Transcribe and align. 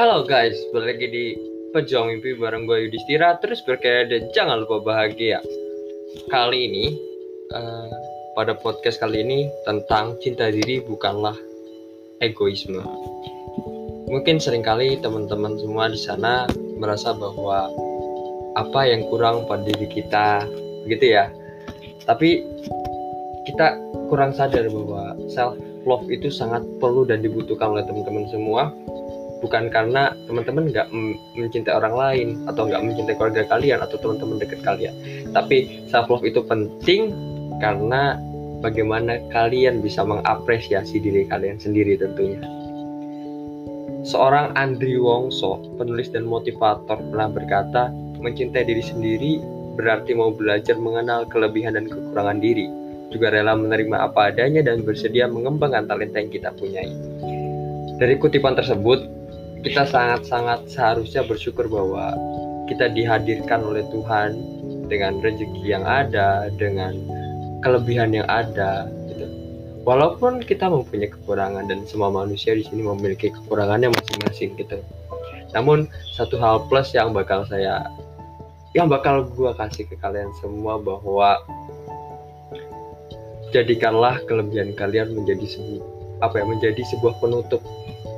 Halo 0.00 0.24
guys, 0.24 0.56
balik 0.72 0.96
lagi 0.96 1.06
di 1.12 1.24
Pejuang 1.76 2.08
Mimpi 2.08 2.32
bareng 2.32 2.64
gue 2.64 2.88
Yudhistira 2.88 3.36
Terus 3.36 3.60
berkaya 3.68 4.08
dan 4.08 4.32
jangan 4.32 4.64
lupa 4.64 4.80
bahagia. 4.80 5.44
Kali 6.32 6.72
ini, 6.72 6.96
uh, 7.52 7.92
pada 8.32 8.56
podcast 8.56 8.96
kali 8.96 9.20
ini 9.20 9.52
Tentang 9.68 10.16
cinta 10.24 10.48
diri 10.48 10.80
bukanlah 10.80 11.36
egoisme. 12.24 12.80
Mungkin 14.08 14.40
sering 14.40 14.64
kali 14.64 14.96
teman-teman 15.04 15.60
semua 15.60 15.92
di 15.92 16.00
sana 16.00 16.48
Merasa 16.80 17.12
bahwa 17.12 17.68
Apa 18.56 18.88
yang 18.88 19.04
kurang 19.12 19.44
pada 19.44 19.68
diri 19.68 19.84
kita 19.84 20.48
Begitu 20.88 21.12
ya. 21.12 21.28
Tapi 22.08 22.40
kita 23.44 23.76
kurang 24.08 24.32
sadar 24.32 24.64
bahwa 24.64 25.12
self 25.28 25.60
love 25.84 26.08
itu 26.08 26.32
sangat 26.32 26.64
perlu 26.80 27.04
dan 27.04 27.20
dibutuhkan 27.20 27.76
oleh 27.76 27.84
teman-teman 27.84 28.24
semua 28.32 28.72
bukan 29.40 29.72
karena 29.72 30.12
teman-teman 30.28 30.68
nggak 30.70 30.88
mencintai 31.36 31.72
orang 31.72 31.94
lain 31.96 32.28
atau 32.46 32.68
nggak 32.68 32.82
mencintai 32.84 33.16
keluarga 33.16 33.42
kalian 33.48 33.80
atau 33.80 33.96
teman-teman 33.98 34.36
dekat 34.40 34.60
kalian 34.60 34.94
tapi 35.32 35.84
self 35.88 36.12
love 36.12 36.24
itu 36.24 36.44
penting 36.44 37.12
karena 37.58 38.16
bagaimana 38.60 39.20
kalian 39.32 39.80
bisa 39.80 40.04
mengapresiasi 40.04 41.00
diri 41.00 41.24
kalian 41.26 41.56
sendiri 41.56 41.96
tentunya 41.96 42.40
seorang 44.04 44.52
Andri 44.56 45.00
Wongso 45.00 45.60
penulis 45.80 46.12
dan 46.12 46.28
motivator 46.28 47.00
pernah 47.00 47.28
berkata 47.32 47.88
mencintai 48.20 48.64
diri 48.68 48.84
sendiri 48.84 49.32
berarti 49.80 50.12
mau 50.12 50.28
belajar 50.32 50.76
mengenal 50.76 51.24
kelebihan 51.32 51.72
dan 51.72 51.88
kekurangan 51.88 52.36
diri 52.36 52.68
juga 53.10 53.34
rela 53.34 53.58
menerima 53.58 54.06
apa 54.06 54.30
adanya 54.30 54.62
dan 54.62 54.86
bersedia 54.86 55.26
mengembangkan 55.26 55.90
talenta 55.90 56.22
yang 56.22 56.30
kita 56.30 56.54
punyai. 56.54 56.94
Dari 57.98 58.16
kutipan 58.16 58.56
tersebut, 58.56 59.19
kita 59.60 59.84
sangat-sangat 59.84 60.72
seharusnya 60.72 61.20
bersyukur 61.28 61.68
bahwa 61.68 62.16
kita 62.64 62.88
dihadirkan 62.88 63.60
oleh 63.60 63.84
Tuhan 63.92 64.38
dengan 64.88 65.20
rezeki 65.20 65.62
yang 65.66 65.84
ada, 65.84 66.48
dengan 66.56 66.96
kelebihan 67.60 68.16
yang 68.16 68.26
ada, 68.30 68.88
gitu. 69.10 69.26
Walaupun 69.84 70.40
kita 70.40 70.70
mempunyai 70.70 71.12
kekurangan 71.12 71.68
dan 71.68 71.84
semua 71.84 72.08
manusia 72.08 72.56
di 72.56 72.64
sini 72.64 72.84
memiliki 72.84 73.28
kekurangannya 73.28 73.92
masing-masing 73.92 74.56
gitu. 74.56 74.80
Namun 75.52 75.90
satu 76.14 76.38
hal 76.38 76.64
plus 76.70 76.94
yang 76.94 77.12
bakal 77.12 77.44
saya 77.44 77.84
yang 78.70 78.86
bakal 78.86 79.26
gue 79.26 79.50
kasih 79.58 79.82
ke 79.90 79.98
kalian 79.98 80.30
semua 80.38 80.78
bahwa 80.78 81.42
jadikanlah 83.50 84.22
kelebihan 84.30 84.70
kalian 84.78 85.10
menjadi 85.10 85.42
sebuah 85.42 85.99
apa 86.20 86.40
ya 86.40 86.44
menjadi 86.46 86.82
sebuah 86.94 87.18
penutup 87.20 87.60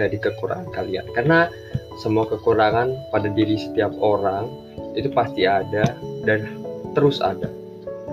dari 0.00 0.16
kekurangan 0.16 0.72
kalian. 0.72 1.04
Karena 1.12 1.52
semua 2.00 2.24
kekurangan 2.24 3.12
pada 3.12 3.28
diri 3.28 3.60
setiap 3.60 3.92
orang 4.00 4.48
itu 4.96 5.12
pasti 5.12 5.44
ada 5.44 5.84
dan 6.24 6.48
terus 6.96 7.20
ada. 7.20 7.46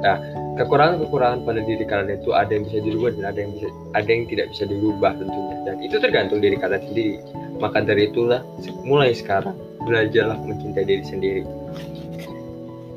Nah 0.04 0.20
kekurangan-kekurangan 0.60 1.48
pada 1.48 1.62
diri 1.64 1.86
kalian 1.88 2.20
itu 2.20 2.36
ada 2.36 2.52
yang 2.52 2.68
bisa 2.68 2.80
dirubah 2.84 3.12
dan 3.16 3.26
ada 3.32 3.40
yang 3.40 3.52
bisa 3.56 3.68
ada 3.96 4.10
yang 4.10 4.24
tidak 4.28 4.48
bisa 4.52 4.64
dirubah 4.68 5.12
tentunya. 5.16 5.58
Dan 5.64 5.76
itu 5.80 5.96
tergantung 5.98 6.40
diri 6.44 6.58
kalian 6.60 6.84
sendiri. 6.84 7.16
Maka 7.58 7.82
dari 7.82 8.12
itulah 8.12 8.44
mulai 8.86 9.16
sekarang 9.16 9.56
belajarlah 9.88 10.38
mencintai 10.44 10.86
diri 10.86 11.04
sendiri. 11.08 11.44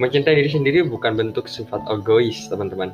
Mencintai 0.01 0.35
diri 0.37 0.51
sendiri 0.51 0.81
bukan 0.89 1.13
bentuk 1.15 1.47
sifat 1.47 1.85
egois 1.87 2.49
teman-teman 2.49 2.91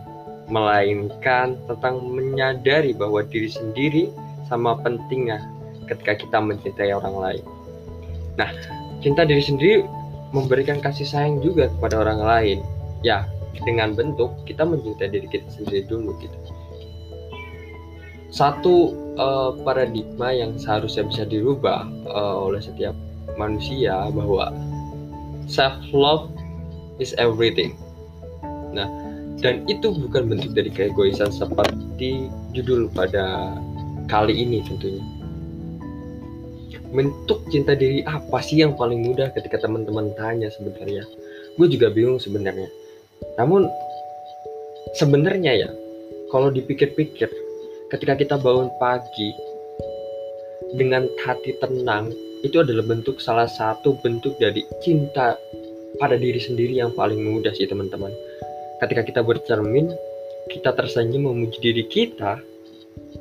melainkan 0.46 1.58
tentang 1.66 2.02
menyadari 2.06 2.94
bahwa 2.94 3.22
diri 3.26 3.50
sendiri 3.50 4.10
sama 4.46 4.78
pentingnya 4.80 5.42
ketika 5.90 6.18
kita 6.18 6.38
mencintai 6.38 6.94
orang 6.94 7.16
lain. 7.18 7.44
Nah, 8.38 8.50
cinta 9.02 9.26
diri 9.26 9.42
sendiri 9.42 9.82
memberikan 10.30 10.78
kasih 10.82 11.06
sayang 11.06 11.42
juga 11.42 11.70
kepada 11.70 12.02
orang 12.02 12.20
lain. 12.22 12.58
Ya, 13.02 13.26
dengan 13.64 13.94
bentuk 13.94 14.34
kita 14.44 14.66
mencintai 14.66 15.10
diri 15.10 15.28
kita 15.30 15.48
sendiri 15.50 15.86
dulu 15.86 16.14
gitu. 16.20 16.38
Satu 18.30 18.92
uh, 19.16 19.56
paradigma 19.64 20.34
yang 20.34 20.58
seharusnya 20.60 21.08
bisa 21.08 21.22
dirubah 21.24 21.88
uh, 22.10 22.36
oleh 22.44 22.60
setiap 22.60 22.92
manusia 23.40 24.10
bahwa 24.12 24.52
self 25.48 25.78
love 25.94 26.28
is 26.98 27.16
everything. 27.16 27.78
Nah, 28.76 29.05
dan 29.44 29.68
itu 29.68 29.92
bukan 29.92 30.32
bentuk 30.32 30.56
dari 30.56 30.72
keegoisan 30.72 31.28
seperti 31.28 32.32
judul 32.56 32.88
pada 32.92 33.56
kali 34.08 34.32
ini 34.32 34.64
tentunya. 34.64 35.04
Bentuk 36.94 37.44
cinta 37.52 37.76
diri 37.76 38.00
apa 38.08 38.40
sih 38.40 38.64
yang 38.64 38.78
paling 38.78 39.04
mudah 39.04 39.28
ketika 39.36 39.60
teman-teman 39.60 40.14
tanya 40.16 40.48
sebenarnya? 40.48 41.04
Gue 41.60 41.68
juga 41.68 41.92
bingung 41.92 42.16
sebenarnya. 42.16 42.70
Namun 43.36 43.68
sebenarnya 44.96 45.52
ya 45.66 45.70
kalau 46.32 46.48
dipikir-pikir 46.48 47.28
ketika 47.92 48.14
kita 48.16 48.34
bangun 48.40 48.72
pagi 48.80 49.36
dengan 50.74 51.04
hati 51.22 51.52
tenang 51.60 52.10
itu 52.40 52.60
adalah 52.60 52.84
bentuk 52.84 53.20
salah 53.20 53.48
satu 53.48 53.96
bentuk 54.00 54.36
dari 54.40 54.64
cinta 54.80 55.36
pada 56.00 56.16
diri 56.16 56.40
sendiri 56.40 56.76
yang 56.80 56.92
paling 56.92 57.20
mudah 57.20 57.52
sih 57.56 57.68
teman-teman 57.68 58.12
ketika 58.80 59.02
kita 59.04 59.20
bercermin 59.24 59.92
kita 60.52 60.70
tersenyum 60.76 61.26
memuji 61.32 61.58
diri 61.58 61.84
kita 61.88 62.38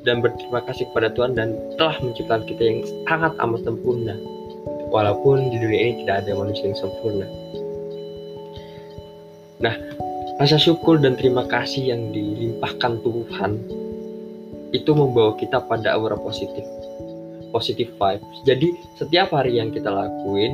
dan 0.06 0.22
berterima 0.22 0.62
kasih 0.62 0.86
kepada 0.94 1.10
Tuhan 1.12 1.34
dan 1.34 1.58
telah 1.82 1.98
menciptakan 2.00 2.46
kita 2.46 2.62
yang 2.62 2.80
sangat 3.10 3.34
amat 3.42 3.62
sempurna. 3.66 4.16
Walaupun 4.94 5.50
di 5.50 5.58
dunia 5.58 5.80
ini 5.82 5.94
tidak 6.06 6.24
ada 6.24 6.32
manusia 6.38 6.70
yang 6.70 6.78
sempurna. 6.78 7.26
Nah, 9.60 9.76
rasa 10.38 10.62
syukur 10.62 11.02
dan 11.02 11.18
terima 11.18 11.44
kasih 11.50 11.96
yang 11.96 12.14
dilimpahkan 12.14 13.02
Tuhan 13.02 13.52
itu 14.72 14.92
membawa 14.94 15.34
kita 15.42 15.66
pada 15.66 15.98
aura 15.98 16.16
positif. 16.20 16.64
Positif 17.50 17.90
vibes. 17.98 18.38
Jadi, 18.46 18.76
setiap 19.00 19.32
hari 19.32 19.58
yang 19.58 19.72
kita 19.72 19.88
lakuin 19.88 20.54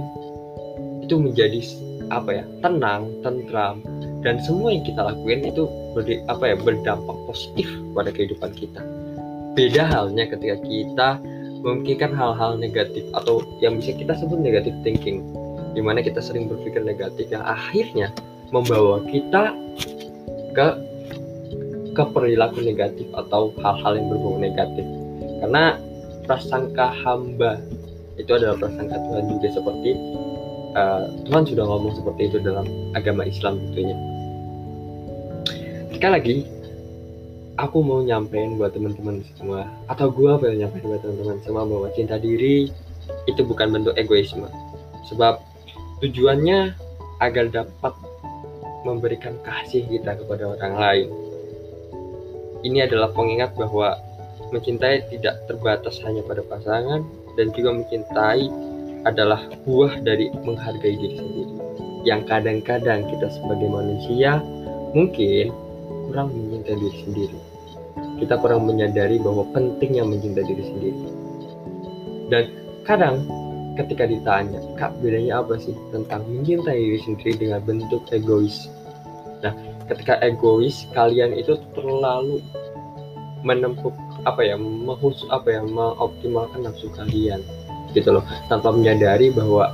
itu 1.02 1.18
menjadi 1.18 1.60
apa 2.14 2.30
ya? 2.42 2.46
tenang, 2.62 3.10
tentram, 3.26 3.82
dan 4.22 4.38
semua 4.42 4.74
yang 4.74 4.86
kita 4.86 5.02
lakuin 5.02 5.42
itu 5.50 5.66
ber, 5.98 6.06
apa 6.30 6.44
ya 6.54 6.56
berdampak 6.62 7.18
positif 7.26 7.68
pada 7.98 8.14
kehidupan 8.14 8.54
kita. 8.54 8.82
Beda 9.58 9.84
halnya 9.90 10.30
ketika 10.30 10.58
kita 10.64 11.10
memikirkan 11.62 12.14
hal-hal 12.14 12.58
negatif 12.58 13.06
atau 13.14 13.46
yang 13.62 13.78
bisa 13.78 13.94
kita 13.94 14.18
sebut 14.18 14.40
negatif 14.42 14.74
thinking 14.82 15.22
di 15.78 15.82
mana 15.82 16.02
kita 16.02 16.22
sering 16.22 16.50
berpikir 16.50 16.82
negatif 16.82 17.30
yang 17.30 17.44
akhirnya 17.46 18.10
membawa 18.50 19.02
kita 19.08 19.54
ke 20.52 20.68
ke 21.92 22.04
perilaku 22.16 22.64
negatif 22.64 23.08
atau 23.14 23.52
hal-hal 23.60 24.00
yang 24.00 24.08
berbau 24.08 24.40
negatif. 24.40 24.86
Karena 25.44 25.76
prasangka 26.24 26.94
hamba 27.04 27.60
itu 28.16 28.32
adalah 28.32 28.56
prasangka 28.56 28.96
Tuhan 28.96 29.24
juga 29.28 29.48
seperti 29.52 29.92
uh, 30.78 31.04
Tuhan 31.28 31.44
sudah 31.48 31.66
ngomong 31.68 31.94
seperti 31.98 32.22
itu 32.32 32.38
dalam 32.40 32.68
agama 32.96 33.28
Islam 33.28 33.60
tentunya 33.60 33.96
sekali 36.02 36.18
lagi 36.18 36.38
aku 37.62 37.86
mau 37.86 38.02
nyampein 38.02 38.58
buat 38.58 38.74
teman-teman 38.74 39.22
semua. 39.38 39.70
Atau 39.86 40.10
gue 40.10 40.34
pengen 40.42 40.66
nyampein 40.66 40.90
buat 40.90 41.06
teman-teman 41.06 41.38
semua 41.46 41.62
bahwa 41.62 41.94
cinta 41.94 42.18
diri 42.18 42.74
itu 43.30 43.42
bukan 43.46 43.70
bentuk 43.70 43.94
egoisme. 44.02 44.50
Sebab 45.14 45.38
tujuannya 46.02 46.74
agar 47.22 47.54
dapat 47.54 47.94
memberikan 48.82 49.38
kasih 49.46 49.86
kita 49.86 50.18
kepada 50.18 50.58
orang 50.58 50.74
lain. 50.74 51.08
Ini 52.66 52.90
adalah 52.90 53.14
pengingat 53.14 53.54
bahwa 53.54 53.94
mencintai 54.50 55.06
tidak 55.14 55.38
terbatas 55.46 56.02
hanya 56.02 56.26
pada 56.26 56.42
pasangan 56.50 57.06
dan 57.38 57.54
juga 57.54 57.78
mencintai 57.78 58.50
adalah 59.06 59.46
buah 59.70 60.02
dari 60.02 60.34
menghargai 60.34 60.98
diri 60.98 61.22
sendiri. 61.22 61.56
Yang 62.10 62.22
kadang-kadang 62.26 63.06
kita 63.06 63.30
sebagai 63.30 63.70
manusia 63.70 64.42
mungkin 64.98 65.70
kurang 66.10 66.34
mencintai 66.34 66.76
diri 66.78 66.98
sendiri 67.06 67.40
kita 68.22 68.38
kurang 68.38 68.70
menyadari 68.70 69.18
bahwa 69.18 69.44
pentingnya 69.52 70.06
mencintai 70.06 70.46
diri 70.46 70.64
sendiri. 70.64 71.02
Dan 72.30 72.44
kadang 72.86 73.26
ketika 73.76 74.06
ditanya, 74.06 74.62
kak 74.78 74.94
bedanya 75.02 75.42
apa 75.42 75.58
sih 75.58 75.74
tentang 75.90 76.24
mencintai 76.30 76.78
diri 76.78 77.00
sendiri 77.02 77.34
dengan 77.42 77.60
bentuk 77.66 78.06
egois? 78.14 78.70
Nah, 79.42 79.58
ketika 79.90 80.22
egois, 80.22 80.86
kalian 80.94 81.34
itu 81.34 81.58
terlalu 81.74 82.40
menempuh 83.42 83.92
apa 84.30 84.46
ya, 84.46 84.56
menghus 84.56 85.26
apa 85.34 85.50
ya, 85.50 85.62
mengoptimalkan 85.66 86.62
nafsu 86.62 86.94
kalian, 86.94 87.42
gitu 87.98 88.22
loh, 88.22 88.24
tanpa 88.54 88.70
menyadari 88.70 89.34
bahwa 89.34 89.74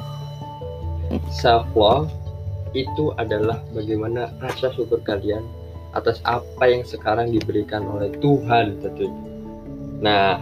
self 1.27 1.67
love 1.75 2.07
itu 2.71 3.11
adalah 3.19 3.59
bagaimana 3.75 4.31
rasa 4.39 4.71
syukur 4.71 5.03
kalian 5.03 5.43
atas 5.95 6.19
apa 6.27 6.67
yang 6.67 6.83
sekarang 6.83 7.31
diberikan 7.31 7.85
oleh 7.87 8.11
Tuhan 8.19 8.79
tentunya. 8.83 9.23
Nah, 10.03 10.37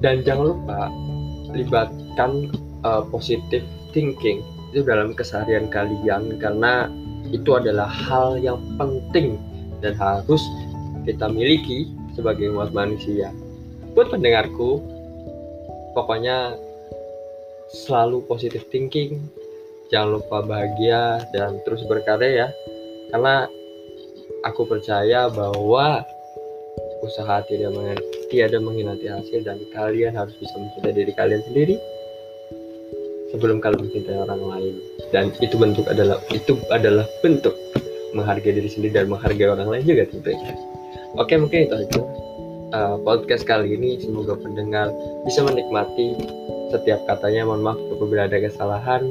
dan 0.00 0.24
jangan 0.24 0.44
lupa 0.56 0.80
libatkan 1.52 2.48
uh, 2.86 3.04
positive 3.12 3.64
thinking 3.92 4.40
itu 4.70 4.86
dalam 4.86 5.12
keseharian 5.12 5.66
kalian 5.68 6.38
karena 6.38 6.86
itu 7.30 7.58
adalah 7.58 7.90
hal 7.90 8.38
yang 8.38 8.58
penting 8.78 9.36
dan 9.82 9.94
harus 9.98 10.40
kita 11.04 11.26
miliki 11.30 11.90
sebagai 12.14 12.50
umat 12.54 12.70
manusia. 12.70 13.34
Buat 13.94 14.14
pendengarku, 14.14 14.78
pokoknya 15.94 16.54
selalu 17.70 18.22
positive 18.26 18.66
thinking, 18.70 19.18
jangan 19.90 20.22
lupa 20.22 20.42
bahagia 20.46 21.26
dan 21.34 21.58
terus 21.66 21.82
berkarya 21.86 22.46
ya. 22.46 22.48
Karena 23.10 23.46
aku 24.46 24.64
percaya 24.64 25.28
bahwa 25.28 26.02
usaha 27.02 27.42
tidak 27.48 28.00
tiada 28.28 28.60
mengkhianati 28.60 29.08
hasil 29.10 29.40
dan 29.42 29.58
kalian 29.74 30.14
harus 30.14 30.36
bisa 30.38 30.54
mencintai 30.56 30.94
diri 30.94 31.12
kalian 31.16 31.42
sendiri 31.48 31.76
sebelum 33.34 33.58
kalian 33.58 33.88
mencintai 33.88 34.16
orang 34.20 34.42
lain. 34.42 34.74
Dan 35.10 35.34
itu 35.42 35.56
bentuk 35.58 35.86
adalah 35.90 36.18
itu 36.30 36.54
adalah 36.70 37.06
bentuk 37.24 37.56
menghargai 38.14 38.54
diri 38.54 38.70
sendiri 38.70 39.02
dan 39.02 39.06
menghargai 39.10 39.48
orang 39.50 39.68
lain 39.70 39.84
juga 39.86 40.06
tentunya. 40.06 40.54
Oke 41.18 41.34
mungkin 41.34 41.66
itu 41.66 41.74
aja 41.74 42.00
uh, 42.74 42.96
podcast 43.02 43.42
kali 43.46 43.74
ini. 43.74 43.98
Semoga 43.98 44.38
pendengar 44.38 44.94
bisa 45.26 45.42
menikmati 45.42 46.14
setiap 46.70 47.02
katanya. 47.10 47.46
Mohon 47.48 47.74
maaf 47.74 47.80
apabila 47.98 48.22
ada 48.30 48.38
kesalahan. 48.38 49.10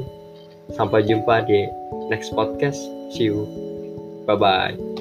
Sampai 0.70 1.02
jumpa 1.02 1.50
di 1.50 1.66
next 2.08 2.30
podcast. 2.32 2.78
See 3.10 3.26
you 3.26 3.69
bye 4.36 4.76
bye 4.76 4.99